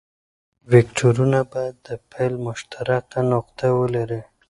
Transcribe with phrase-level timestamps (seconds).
[0.71, 4.21] وکتورونه باید د پیل مشترکه نقطه ولري.